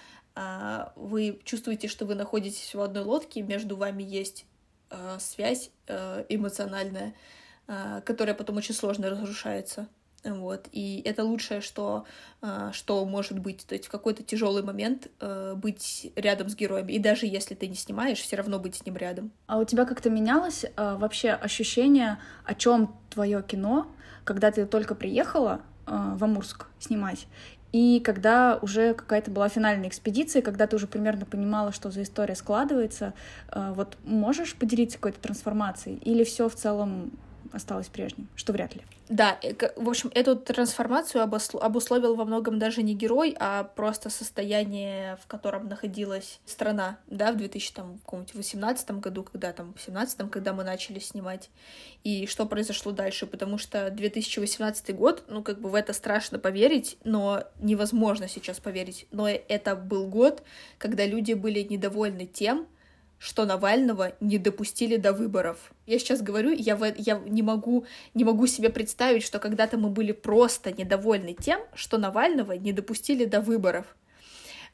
[0.96, 4.46] вы чувствуете, что вы находитесь в одной лодке, между вами есть
[4.90, 7.14] а, связь а, эмоциональная,
[7.68, 9.88] а, которая потом очень сложно разрушается.
[10.26, 10.68] Вот.
[10.72, 12.06] И это лучшее, что,
[12.42, 13.66] а, что может быть.
[13.68, 16.88] То есть в какой-то тяжелый момент а, быть рядом с героем.
[16.88, 19.32] И даже если ты не снимаешь, все равно быть с ним рядом.
[19.48, 23.88] А у тебя как-то менялось а, вообще ощущение, о чем твое кино,
[24.24, 27.28] когда ты только приехала в Амурск снимать,
[27.72, 32.36] и когда уже какая-то была финальная экспедиция, когда ты уже примерно понимала, что за история
[32.36, 33.14] складывается,
[33.54, 35.98] вот можешь поделиться какой-то трансформацией?
[35.98, 37.12] Или все в целом
[37.52, 38.82] осталось прежним, что вряд ли.
[39.10, 45.18] Да, э, в общем, эту трансформацию обусловил во многом даже не герой, а просто состояние,
[45.24, 51.00] в котором находилась страна, да, в 2018 году, когда там, в 2017, когда мы начали
[51.00, 51.50] снимать,
[52.04, 56.98] и что произошло дальше, потому что 2018 год, ну, как бы в это страшно поверить,
[57.04, 60.44] но невозможно сейчас поверить, но это был год,
[60.78, 62.68] когда люди были недовольны тем,
[63.18, 65.72] что Навального не допустили до выборов.
[65.86, 69.90] Я сейчас говорю, я, в, я не, могу, не могу себе представить, что когда-то мы
[69.90, 73.96] были просто недовольны тем, что Навального не допустили до выборов.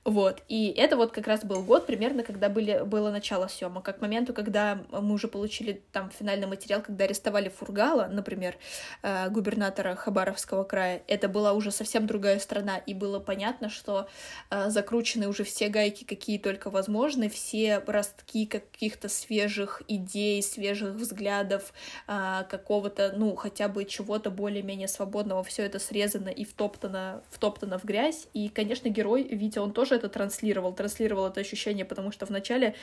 [0.04, 3.86] Вот, и это вот как раз был год примерно, когда были, было начало съемок.
[3.86, 8.58] Как к моменту, когда мы уже получили там финальный материал, когда арестовали Фургала, например,
[9.04, 14.08] э, губернатора Хабаровского края, это была уже совсем другая страна, и было понятно, что
[14.50, 21.74] э, закручены уже все гайки, какие только возможны, все ростки каких-то свежих идей, свежих взглядов,
[22.08, 27.84] э, какого-то, ну, хотя бы чего-то более-менее свободного, все это срезано и втоптано, втоптано в
[27.84, 32.26] грязь, и, конечно, герой, Витя, он тоже тоже это транслировал, транслировал это ощущение, потому что
[32.26, 32.76] в начале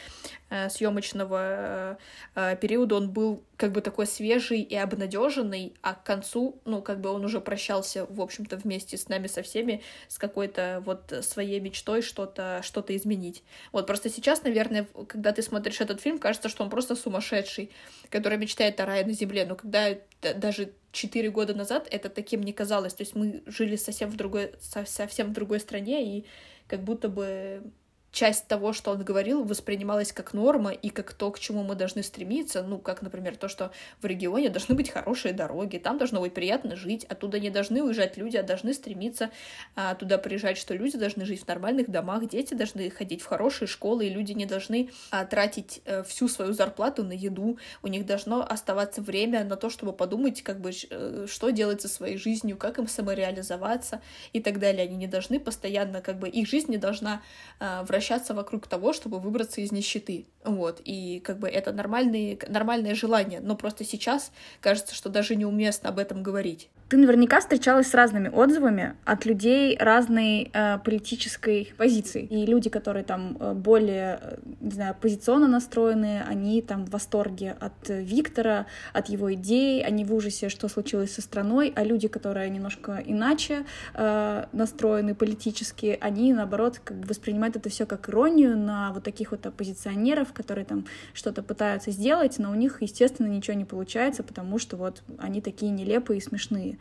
[0.51, 1.97] э, съемочного э,
[2.35, 7.01] э, периода он был как бы такой свежий и обнадеженный, а к концу, ну, как
[7.01, 11.61] бы он уже прощался, в общем-то, вместе с нами со всеми, с какой-то вот своей
[11.61, 13.43] мечтой что-то что изменить.
[13.73, 17.71] Вот просто сейчас, наверное, когда ты смотришь этот фильм, кажется, что он просто сумасшедший,
[18.11, 22.53] который мечтает о рае на земле, но когда даже четыре года назад это таким не
[22.53, 24.53] казалось, то есть мы жили совсем в другой,
[24.87, 26.27] совсем в другой стране, и
[26.69, 27.63] как будто бы
[28.11, 32.03] часть того, что он говорил, воспринималась как норма и как то, к чему мы должны
[32.03, 32.63] стремиться.
[32.63, 36.77] Ну, как, например, то, что в регионе должны быть хорошие дороги, там должно быть приятно
[36.77, 39.31] жить, оттуда не должны уезжать люди, а должны стремиться
[39.77, 43.69] а, туда приезжать, что люди должны жить в нормальных домах, дети должны ходить в хорошие
[43.69, 48.07] школы, и люди не должны а, тратить а, всю свою зарплату на еду, у них
[48.07, 52.57] должно оставаться время на то, чтобы подумать, как бы, э, что делать со своей жизнью,
[52.57, 54.01] как им самореализоваться
[54.33, 54.85] и так далее.
[54.85, 57.23] Они не должны постоянно, как бы, их жизнь не должна
[57.61, 60.25] а, вращаться вращаться вокруг того, чтобы выбраться из нищеты.
[60.45, 65.91] Вот, и как бы это нормальные, нормальное желание, но просто сейчас кажется, что даже неуместно
[65.91, 66.71] об этом говорить.
[66.89, 72.25] Ты наверняка встречалась с разными отзывами от людей разной э, политической позиции.
[72.25, 77.57] И люди, которые там э, более, э, не знаю, оппозиционно настроены, они там в восторге
[77.61, 82.49] от Виктора, от его идей, они в ужасе, что случилось со страной, а люди, которые
[82.49, 88.95] немножко иначе э, настроены политически, они, наоборот, как бы воспринимают это все как иронию на
[88.95, 93.67] вот таких вот оппозиционеров, которые там что-то пытаются сделать, но у них, естественно, ничего не
[93.67, 96.78] получается, потому что вот они такие нелепые и смешные.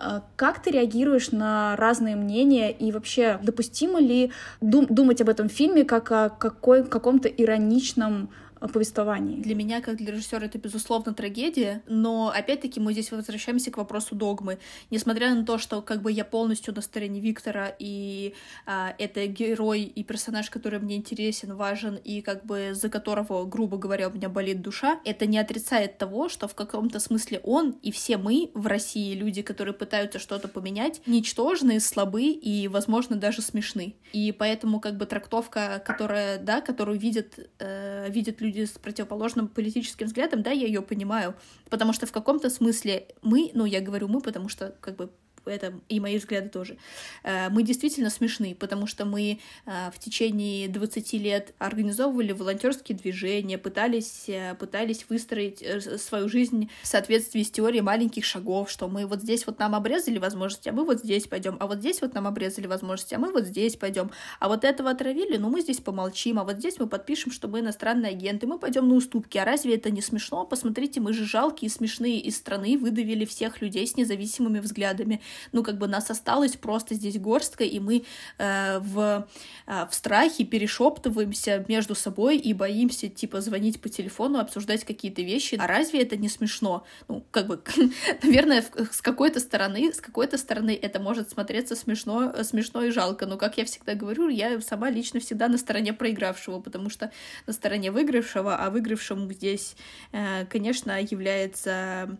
[0.00, 2.70] А как ты реагируешь на разные мнения?
[2.70, 8.30] И вообще допустимо ли дум думать об этом фильме как о какой каком-то ироничном
[8.66, 9.40] повествовании.
[9.40, 14.14] Для меня, как для режиссера, это, безусловно, трагедия, но, опять-таки, мы здесь возвращаемся к вопросу
[14.14, 14.58] догмы.
[14.90, 18.34] Несмотря на то, что, как бы, я полностью на стороне Виктора, и
[18.66, 23.76] а, это герой и персонаж, который мне интересен, важен, и, как бы, за которого, грубо
[23.76, 27.92] говоря, у меня болит душа, это не отрицает того, что в каком-то смысле он и
[27.92, 33.94] все мы в России, люди, которые пытаются что-то поменять, ничтожны, слабы и, возможно, даже смешны.
[34.12, 39.48] И поэтому, как бы, трактовка, которая, да, которую видят, э, видят люди люди с противоположным
[39.48, 41.34] политическим взглядом, да, я ее понимаю,
[41.70, 45.10] потому что в каком-то смысле мы, ну, я говорю мы, потому что, как бы,
[45.48, 46.76] это и мои взгляды тоже,
[47.24, 53.58] э, мы действительно смешны, потому что мы э, в течение 20 лет организовывали волонтерские движения,
[53.58, 55.64] пытались, э, пытались выстроить
[56.00, 60.18] свою жизнь в соответствии с теорией маленьких шагов, что мы вот здесь вот нам обрезали
[60.18, 63.32] возможности, а мы вот здесь пойдем, а вот здесь вот нам обрезали возможности, а мы
[63.32, 66.86] вот здесь пойдем, а вот этого отравили, ну мы здесь помолчим, а вот здесь мы
[66.86, 70.44] подпишем, что мы иностранные агенты, мы пойдем на уступки, а разве это не смешно?
[70.44, 75.20] Посмотрите, мы же жалкие смешные из страны выдавили всех людей с независимыми взглядами
[75.52, 78.04] ну, как бы нас осталось просто здесь горстка, и мы
[78.38, 79.26] э, в,
[79.66, 85.56] э, в страхе перешептываемся между собой и боимся, типа, звонить по телефону, обсуждать какие-то вещи.
[85.58, 86.84] А разве это не смешно?
[87.08, 87.60] Ну, как бы,
[88.22, 93.36] наверное, с какой-то стороны, с какой-то стороны это может смотреться смешно, смешно и жалко, но,
[93.36, 97.10] как я всегда говорю, я сама лично всегда на стороне проигравшего, потому что
[97.46, 99.76] на стороне выигравшего, а выигравшим здесь,
[100.12, 102.18] э, конечно, является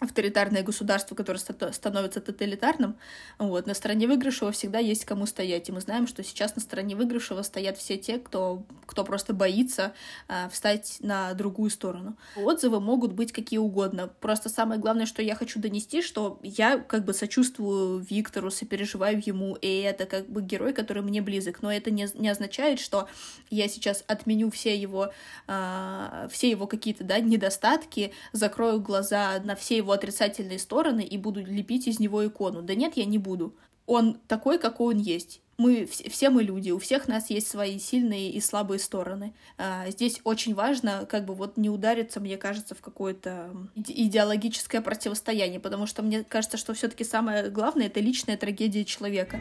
[0.00, 2.96] авторитарное государство, которое становится тоталитарным,
[3.38, 5.68] вот, на стороне выигравшего всегда есть кому стоять.
[5.68, 9.92] И мы знаем, что сейчас на стороне выигравшего стоят все те, кто, кто просто боится
[10.28, 12.16] э, встать на другую сторону.
[12.34, 14.08] Отзывы могут быть какие угодно.
[14.20, 19.54] Просто самое главное, что я хочу донести, что я как бы сочувствую Виктору, сопереживаю ему,
[19.60, 21.60] и это как бы герой, который мне близок.
[21.60, 23.06] Но это не, не означает, что
[23.50, 25.12] я сейчас отменю все его,
[25.46, 31.18] э, все его какие-то да, недостатки, закрою глаза на все его его отрицательные стороны и
[31.18, 32.62] буду лепить из него икону.
[32.62, 33.54] Да нет, я не буду.
[33.86, 35.40] Он такой, какой он есть.
[35.58, 39.34] Мы все мы люди, у всех нас есть свои сильные и слабые стороны.
[39.58, 45.60] А, здесь очень важно, как бы вот не удариться, мне кажется, в какое-то идеологическое противостояние,
[45.60, 49.38] потому что мне кажется, что все-таки самое главное это личная трагедия человека.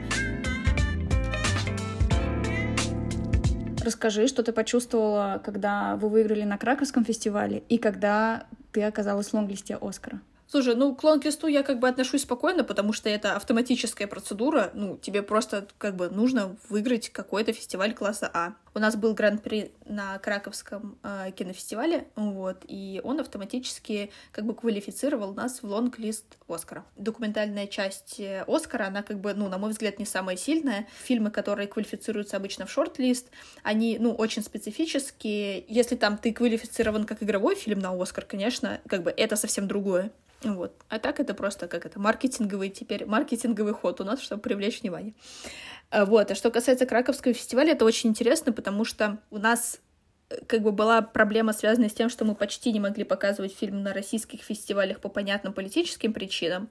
[3.81, 9.33] Расскажи, что ты почувствовала, когда вы выиграли на Краковском фестивале и когда ты оказалась в
[9.33, 10.21] лонглисте Оскара.
[10.51, 14.71] Слушай, ну, к лонг-листу я как бы отношусь спокойно, потому что это автоматическая процедура.
[14.73, 18.55] Ну, тебе просто как бы нужно выиграть какой-то фестиваль класса А.
[18.73, 25.33] У нас был гран-при на Краковском э, кинофестивале, вот, и он автоматически как бы квалифицировал
[25.33, 26.85] нас в лонг-лист Оскара.
[26.95, 30.87] Документальная часть э, Оскара, она как бы, ну, на мой взгляд, не самая сильная.
[31.03, 33.29] Фильмы, которые квалифицируются обычно в шорт-лист,
[33.63, 35.65] они, ну, очень специфические.
[35.67, 40.11] Если там ты квалифицирован как игровой фильм на Оскар, конечно, как бы это совсем другое.
[40.43, 40.73] Вот.
[40.87, 45.13] А так это просто как это маркетинговый теперь маркетинговый ход у нас, чтобы привлечь внимание.
[45.89, 46.31] А, вот.
[46.31, 49.79] А что касается Краковского фестиваля, это очень интересно, потому что у нас
[50.47, 53.93] как бы была проблема, связанная с тем, что мы почти не могли показывать фильм на
[53.93, 56.69] российских фестивалях по понятным политическим причинам.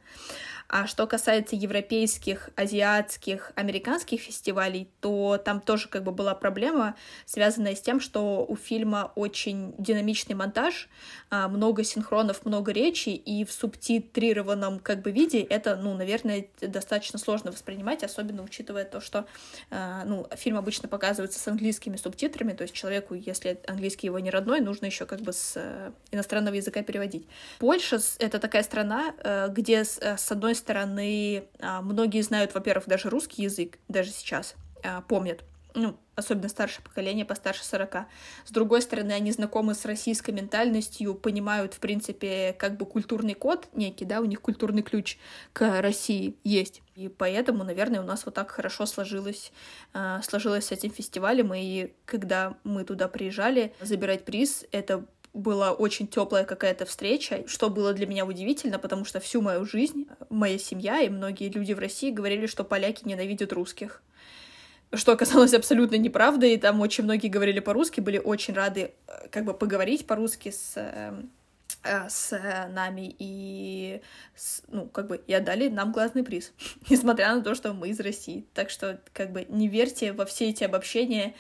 [0.68, 7.74] А что касается европейских, азиатских, американских фестивалей, то там тоже как бы была проблема, связанная
[7.74, 10.90] с тем, что у фильма очень динамичный монтаж,
[11.30, 17.18] а, много синхронов, много речи, и в субтитрированном как бы виде это, ну, наверное, достаточно
[17.18, 19.24] сложно воспринимать, особенно учитывая то, что,
[19.70, 24.28] а, ну, фильм обычно показывается с английскими субтитрами, то есть человеку, если английский его не
[24.28, 27.26] родной, нужно еще как бы с э, иностранного языка переводить.
[27.58, 33.08] Польша— это такая страна, э, где э, с одной стороны, а, многие знают, во-первых, даже
[33.08, 35.42] русский язык, даже сейчас а, помнят,
[35.74, 38.06] ну, особенно старшее поколение, постарше 40.
[38.44, 43.68] С другой стороны, они знакомы с российской ментальностью, понимают, в принципе, как бы культурный код
[43.72, 45.18] некий, да, у них культурный ключ
[45.52, 46.82] к России есть.
[46.96, 49.52] И поэтому, наверное, у нас вот так хорошо сложилось,
[49.92, 51.54] а, сложилось с этим фестивалем.
[51.54, 57.92] И когда мы туда приезжали забирать приз, это была очень теплая какая-то встреча, что было
[57.92, 62.10] для меня удивительно, потому что всю мою жизнь моя семья и многие люди в России
[62.10, 64.02] говорили, что поляки ненавидят русских.
[64.92, 69.44] Что оказалось абсолютно неправдой, и там очень многие говорили по-русски, были очень рады э, как
[69.44, 71.12] бы поговорить по-русски с э,
[71.84, 72.30] э, с
[72.70, 74.00] нами и,
[74.34, 76.52] с, ну, как бы, и отдали нам главный приз,
[76.88, 78.46] несмотря на то, что мы из России.
[78.54, 81.34] Так что, как бы, не верьте во все эти обобщения,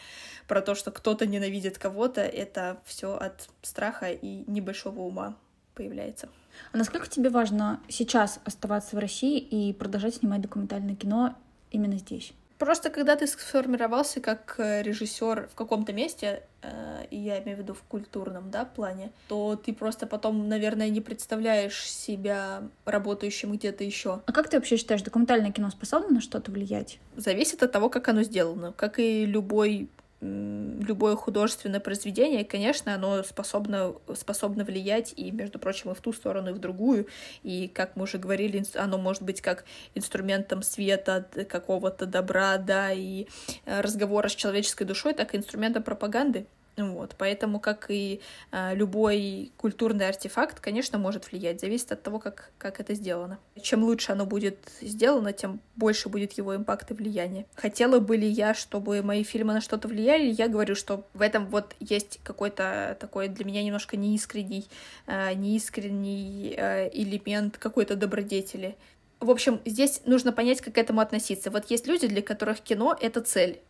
[0.48, 5.36] про то, что кто-то ненавидит кого-то, это все от страха и небольшого ума
[5.74, 6.28] появляется.
[6.72, 11.36] А насколько тебе важно сейчас оставаться в России и продолжать снимать документальное кино
[11.70, 12.32] именно здесь?
[12.58, 17.60] Просто когда ты сформировался как э, режиссер в каком-то месте, э, и я имею в
[17.60, 23.84] виду в культурном да, плане, то ты просто потом, наверное, не представляешь себя работающим где-то
[23.84, 24.22] еще.
[24.26, 26.98] А как ты вообще считаешь, документальное кино способно на что-то влиять?
[27.14, 28.72] Зависит от того, как оно сделано.
[28.72, 29.88] Как и любой
[30.20, 36.50] любое художественное произведение, конечно, оно способно, способно влиять и, между прочим, и в ту сторону,
[36.50, 37.06] и в другую.
[37.42, 43.26] И, как мы уже говорили, оно может быть как инструментом света, какого-то добра, да, и
[43.64, 46.46] э, разговора с человеческой душой, так и инструментом пропаганды.
[46.78, 48.20] Вот, поэтому, как и
[48.52, 53.38] э, любой культурный артефакт, конечно, может влиять, зависит от того, как, как это сделано.
[53.60, 57.46] Чем лучше оно будет сделано, тем больше будет его импакт и влияние.
[57.54, 61.46] Хотела бы ли я, чтобы мои фильмы на что-то влияли, я говорю, что в этом
[61.46, 64.66] вот есть какой-то такой для меня немножко неискренний,
[65.06, 68.76] э, неискренний э, элемент какой-то добродетели.
[69.20, 71.50] В общем, здесь нужно понять, как к этому относиться.
[71.50, 73.60] Вот есть люди, для которых кино— это цель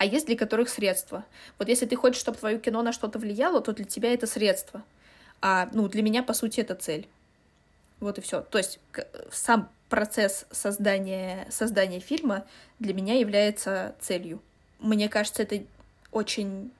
[0.00, 1.26] а есть для которых средства.
[1.58, 4.82] Вот если ты хочешь, чтобы твое кино на что-то влияло, то для тебя это средство.
[5.42, 7.06] А ну, для меня, по сути, это цель.
[8.00, 8.40] Вот и все.
[8.40, 8.80] То есть
[9.30, 12.46] сам процесс создания, создания фильма
[12.78, 14.40] для меня является целью.
[14.78, 15.62] Мне кажется, это
[16.12, 16.72] очень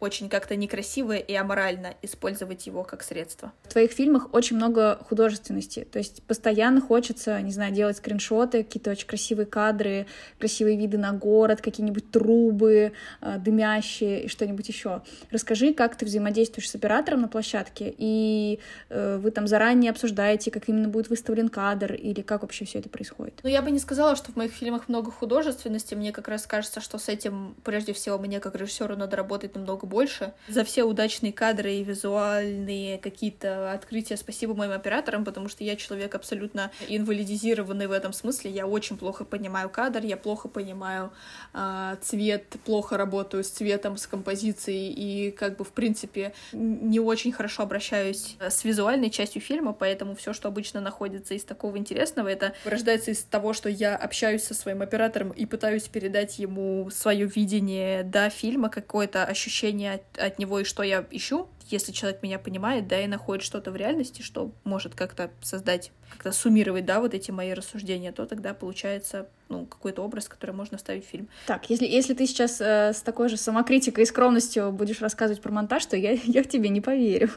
[0.00, 3.52] очень как-то некрасиво и аморально использовать его как средство.
[3.64, 8.90] В твоих фильмах очень много художественности, то есть постоянно хочется, не знаю, делать скриншоты, какие-то
[8.90, 10.06] очень красивые кадры,
[10.38, 15.02] красивые виды на город, какие-нибудь трубы э, дымящие и что-нибудь еще.
[15.30, 20.68] Расскажи, как ты взаимодействуешь с оператором на площадке, и э, вы там заранее обсуждаете, как
[20.68, 23.40] именно будет выставлен кадр, или как вообще все это происходит?
[23.42, 26.80] Ну, я бы не сказала, что в моих фильмах много художественности, мне как раз кажется,
[26.80, 30.32] что с этим, прежде всего, мне как режиссеру надо работать намного больше.
[30.48, 36.14] За все удачные кадры и визуальные какие-то открытия спасибо моим операторам, потому что я человек
[36.14, 38.50] абсолютно инвалидизированный в этом смысле.
[38.50, 41.12] Я очень плохо понимаю кадр, я плохо понимаю
[41.54, 47.32] э, цвет, плохо работаю с цветом, с композицией и как бы в принципе не очень
[47.32, 52.54] хорошо обращаюсь с визуальной частью фильма, поэтому все, что обычно находится из такого интересного, это
[52.64, 58.02] рождается из того, что я общаюсь со своим оператором и пытаюсь передать ему свое видение
[58.02, 62.38] до фильма, какое-то ощущение ощущение от, от него и что я ищу, если человек меня
[62.38, 67.14] понимает, да, и находит что-то в реальности, что может как-то создать, как-то суммировать, да, вот
[67.14, 71.28] эти мои рассуждения, то тогда получается, ну, какой-то образ, который можно вставить в фильм.
[71.46, 75.52] Так, если, если ты сейчас э, с такой же самокритикой и скромностью будешь рассказывать про
[75.52, 77.30] монтаж, то я, я в тебе не поверю.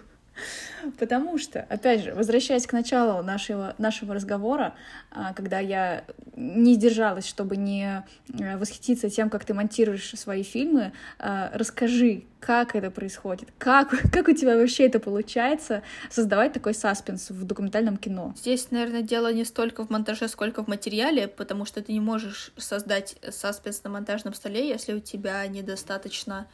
[0.99, 4.73] Потому что, опять же, возвращаясь к началу нашего, нашего разговора,
[5.12, 6.04] а, когда я
[6.36, 8.04] не сдержалась, чтобы не
[8.39, 14.27] э, восхититься тем, как ты монтируешь свои фильмы, а, расскажи, как это происходит, как, как
[14.27, 18.34] у тебя вообще это получается создавать такой саспенс в документальном кино?
[18.38, 22.51] Здесь, наверное, дело не столько в монтаже, сколько в материале, потому что ты не можешь
[22.58, 26.47] создать саспенс на монтажном столе, если у тебя недостаточно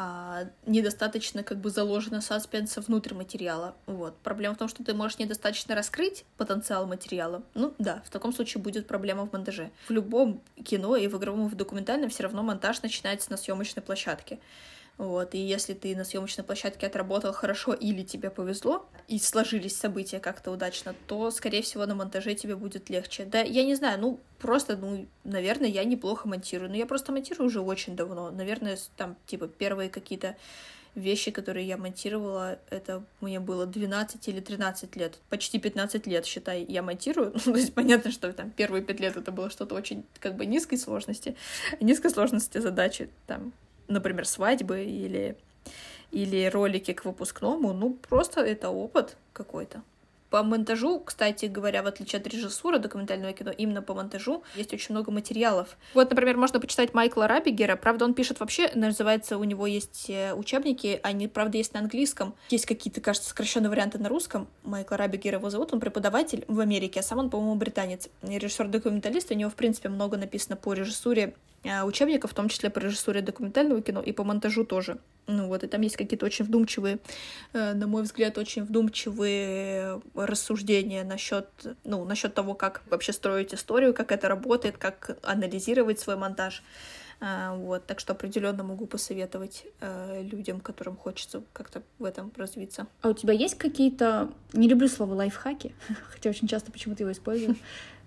[0.00, 3.74] а, недостаточно как бы заложено саспенса внутрь материала.
[3.86, 4.16] Вот.
[4.18, 7.42] Проблема в том, что ты можешь недостаточно раскрыть потенциал материала.
[7.54, 9.72] Ну да, в таком случае будет проблема в монтаже.
[9.88, 13.82] В любом кино и в игровом, и в документальном все равно монтаж начинается на съемочной
[13.82, 14.38] площадке.
[14.98, 20.18] Вот, и если ты на съемочной площадке отработал хорошо или тебе повезло, и сложились события
[20.18, 23.24] как-то удачно, то, скорее всего, на монтаже тебе будет легче.
[23.24, 26.68] Да, я не знаю, ну, просто, ну, наверное, я неплохо монтирую.
[26.68, 28.30] Но я просто монтирую уже очень давно.
[28.32, 30.36] Наверное, там, типа, первые какие-то
[30.96, 35.18] вещи, которые я монтировала, это мне было 12 или 13 лет.
[35.28, 37.32] Почти 15 лет, считай, я монтирую.
[37.46, 40.44] Ну, то есть понятно, что там первые 5 лет это было что-то очень как бы
[40.44, 41.36] низкой сложности.
[41.80, 43.52] Низкой сложности задачи, там,
[43.88, 45.36] например, свадьбы или,
[46.10, 49.82] или ролики к выпускному, ну, просто это опыт какой-то.
[50.30, 54.94] По монтажу, кстати говоря, в отличие от режиссуры документального кино, именно по монтажу есть очень
[54.94, 55.78] много материалов.
[55.94, 57.76] Вот, например, можно почитать Майкла Рабигера.
[57.76, 62.34] Правда, он пишет вообще, называется, у него есть э, учебники, они, правда, есть на английском.
[62.50, 64.48] Есть какие-то, кажется, сокращенные варианты на русском.
[64.64, 68.10] Майкла Рабигера его зовут, он преподаватель в Америке, а сам он, по-моему, британец.
[68.20, 71.34] Режиссер-документалист, у него, в принципе, много написано по режиссуре
[71.84, 74.98] учебников, в том числе по режиссуре документального кино и по монтажу тоже.
[75.28, 77.00] Ну вот, и там есть какие-то очень вдумчивые,
[77.52, 81.48] э, на мой взгляд, очень вдумчивые рассуждения насчет,
[81.84, 86.62] ну, насчет того, как вообще строить историю, как это работает, как анализировать свой монтаж.
[87.20, 92.86] А, вот, так что определенно могу посоветовать э, людям, которым хочется как-то в этом развиться.
[93.02, 95.74] А у тебя есть какие-то, не люблю слово лайфхаки,
[96.10, 97.56] хотя очень часто почему-то его использую,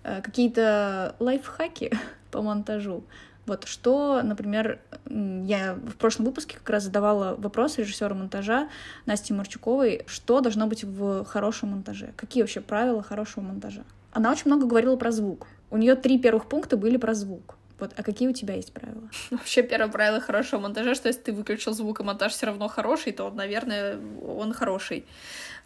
[0.02, 1.92] э, какие-то лайфхаки
[2.32, 3.04] по монтажу?
[3.46, 8.68] Вот что, например, я в прошлом выпуске как раз задавала вопрос режиссеру монтажа
[9.06, 13.82] Насте Марчуковой, что должно быть в хорошем монтаже, какие вообще правила хорошего монтажа.
[14.12, 15.48] Она очень много говорила про звук.
[15.70, 17.56] У нее три первых пункта были про звук.
[17.80, 19.10] Вот, а какие у тебя есть правила?
[19.32, 23.12] Вообще, первое правило хорошего монтажа, что если ты выключил звук, и монтаж все равно хороший,
[23.12, 25.04] то, наверное, он хороший.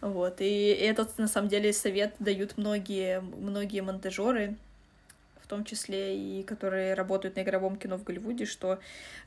[0.01, 0.37] Вот.
[0.39, 4.57] И этот, на самом деле, совет дают многие, многие монтажеры
[5.47, 8.79] в том числе и которые работают на игровом кино в Голливуде, что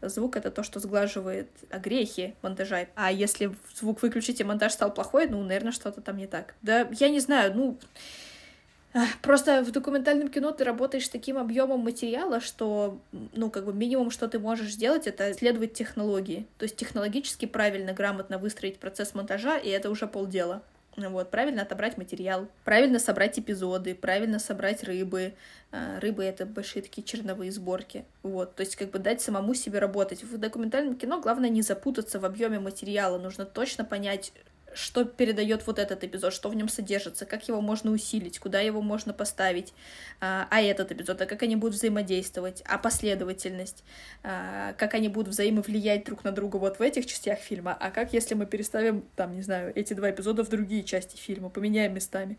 [0.03, 2.89] звук— это то, что сглаживает грехи монтажа.
[2.95, 6.55] А если звук выключить и монтаж стал плохой, ну, наверное, что-то там не так.
[6.61, 7.79] Да, я не знаю, ну...
[9.23, 13.01] Просто в документальном кино ты работаешь с таким объемом материала, что,
[13.33, 16.47] ну, как бы минимум, что ты можешь сделать, это исследовать технологии.
[16.59, 20.63] То есть технологически правильно, грамотно выстроить процесс монтажа, и это уже полдела.
[21.09, 25.35] Вот, правильно отобрать материал, правильно собрать эпизоды, правильно собрать рыбы.
[25.73, 28.05] А, рыбы— это большие такие черновые сборки.
[28.23, 30.23] Вот, то есть как бы дать самому себе работать.
[30.23, 33.19] В документальном кино главное не запутаться в объеме материала.
[33.19, 34.33] Нужно точно понять,
[34.81, 38.81] что передает вот этот эпизод, что в нем содержится, как его можно усилить, куда его
[38.83, 39.73] можно поставить,
[40.21, 43.85] а, а этот эпизод, а как они будут взаимодействовать, а последовательность,
[44.23, 48.13] а, как они будут взаимовлиять друг на друга вот в этих частях фильма, а как
[48.13, 52.39] если мы переставим, там, не знаю, эти два эпизода в другие части фильма, поменяем местами.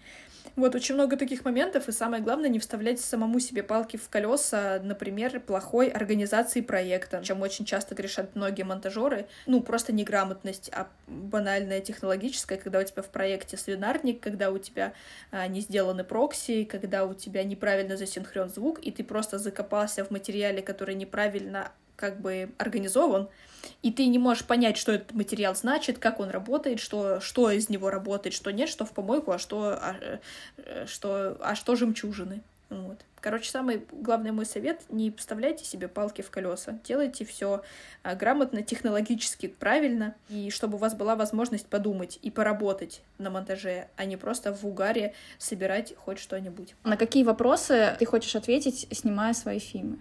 [0.56, 4.80] Вот, очень много таких моментов, и самое главное, не вставлять самому себе палки в колеса,
[4.84, 9.28] например, плохой организации проекта, чем очень часто грешат многие монтажеры.
[9.46, 14.94] Ну, просто неграмотность, а банальная технологическая, когда у тебя в проекте свинарник, когда у тебя
[15.32, 20.12] а, не сделаны прокси, когда у тебя неправильно засинхрон звук, и ты просто закопался в
[20.12, 21.72] материале, который неправильно
[22.02, 23.30] как бы организован,
[23.84, 27.70] и ты не можешь понять, что этот материал значит, как он работает, что, что из
[27.70, 29.96] него работает, что нет, что в помойку, а что, а,
[30.58, 32.42] э, что, а что жемчужины.
[32.70, 33.00] Вот.
[33.20, 36.80] Короче, самый главный мой совет— не вставляйте себе палки в колеса.
[36.86, 37.62] Делайте все
[38.02, 43.90] а, грамотно, технологически правильно, и чтобы у вас была возможность подумать и поработать на монтаже,
[43.98, 46.74] а не просто в угаре собирать хоть что-нибудь.
[46.84, 50.00] На какие вопросы ты хочешь ответить, снимая свои фильмы?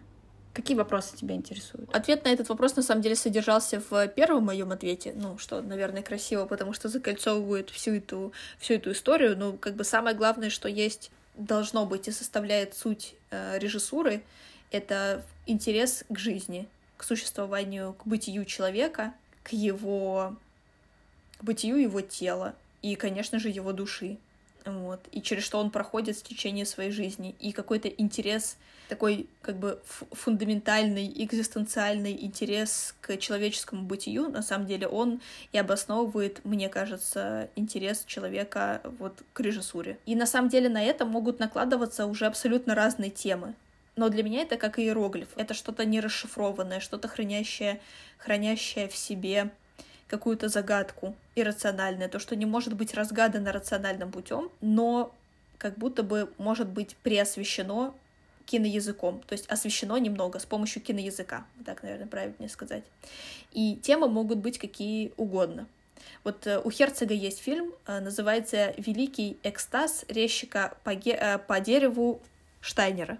[0.52, 1.88] Какие вопросы тебя интересуют?
[1.94, 6.02] Ответ на этот вопрос на самом деле содержался в первом моем ответе, ну, что, наверное,
[6.02, 9.36] красиво, потому что закольцовывает всю эту, всю эту историю.
[9.36, 14.22] Ну, как бы самое главное, что есть, должно быть и составляет суть э, режиссуры,
[14.72, 20.36] это интерес к жизни, к существованию, к бытию человека, к его
[21.40, 24.18] к бытию его тела и, конечно же, его души.
[24.64, 25.00] Вот.
[25.12, 27.34] И через что он проходит в течение своей жизни.
[27.38, 28.56] И какой-то интерес
[28.88, 29.80] такой как бы
[30.10, 35.20] фундаментальный, экзистенциальный интерес к человеческому бытию, на самом деле он
[35.52, 39.96] и обосновывает, мне кажется, интерес человека вот к режиссуре.
[40.06, 43.54] И на самом деле на это могут накладываться уже абсолютно разные темы.
[43.96, 45.28] Но для меня это как иероглиф.
[45.36, 47.80] Это что-то нерасшифрованное, что-то хранящее,
[48.18, 49.50] хранящее в себе
[50.08, 55.14] какую-то загадку иррациональное, то, что не может быть разгадано рациональным путем, но
[55.58, 57.94] как будто бы может быть преосвещено
[58.46, 62.82] киноязыком, то есть освещено немного с помощью киноязыка, так, наверное, правильнее сказать.
[63.52, 65.66] И темы могут быть какие угодно.
[66.24, 71.60] Вот э, у Херцога есть фильм, э, называется «Великий экстаз резчика по, ге- э, по
[71.60, 72.20] дереву
[72.60, 73.18] Штайнера».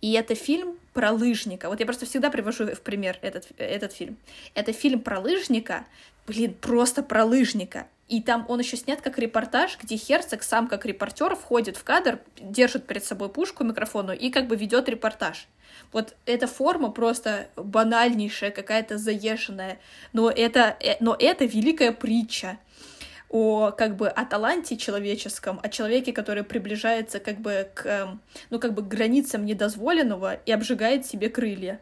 [0.00, 1.68] И это фильм про лыжника.
[1.68, 4.16] Вот я просто всегда привожу в пример этот, этот фильм.
[4.54, 5.84] Это фильм про лыжника,
[6.26, 7.86] блин, просто про лыжника.
[8.08, 12.18] И там он еще снят как репортаж, где Херцог сам как репортер входит в кадр,
[12.40, 15.46] держит перед собой пушку, микрофону и как бы ведет репортаж.
[15.92, 19.78] Вот эта форма просто банальнейшая, какая-то заезженная,
[20.12, 22.58] но это, э, но это великая притча
[23.30, 28.20] о как бы о таланте человеческом, о человеке, который приближается как бы к, эм,
[28.50, 31.80] ну как бы к границам недозволенного и обжигает себе крылья.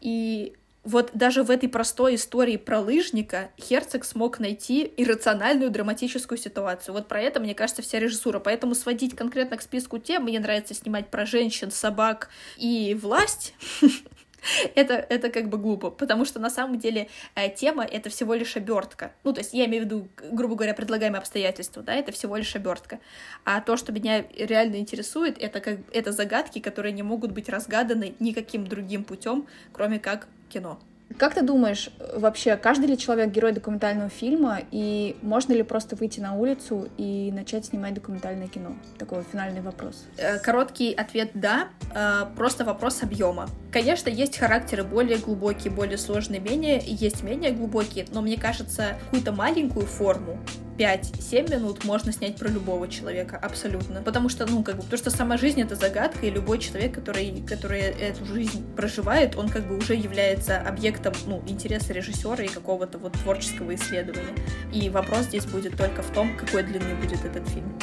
[0.00, 6.94] И вот даже в этой простой истории про лыжника Херцог смог найти иррациональную драматическую ситуацию.
[6.94, 8.38] Вот про это, мне кажется, вся режиссура.
[8.38, 13.54] Поэтому сводить конкретно к списку тем, мне нравится снимать про женщин, собак и власть,
[14.74, 18.56] это, это как бы глупо, потому что на самом деле э, тема— это всего лишь
[18.56, 19.12] обертка.
[19.24, 22.54] Ну, то есть я имею в виду, грубо говоря, предлагаемые обстоятельства, да, это всего лишь
[22.56, 23.00] обертка.
[23.44, 28.14] А то, что меня реально интересует, это, как, это загадки, которые не могут быть разгаданы
[28.18, 30.78] никаким другим путем, кроме как кино.
[31.16, 36.20] Как ты думаешь, вообще, каждый ли человек герой документального фильма, и можно ли просто выйти
[36.20, 38.76] на улицу и начать снимать документальное кино?
[38.98, 40.06] Такой финальный вопрос.
[40.18, 43.48] Э, короткий ответ— да, э, просто вопрос объема.
[43.72, 49.32] Конечно, есть характеры более глубокие, более сложные, менее, есть менее глубокие, но мне кажется, какую-то
[49.32, 50.38] маленькую форму
[50.78, 54.00] 5-7 минут можно снять про любого человека, абсолютно.
[54.00, 57.42] Потому что, ну, как бы, потому что сама жизнь— это загадка, и любой человек, который,
[57.46, 62.98] который эту жизнь проживает, он как бы уже является объектом, ну, интереса режиссера и какого-то
[62.98, 64.34] вот творческого исследования.
[64.72, 67.76] И вопрос здесь будет только в том, какой длины будет этот фильм.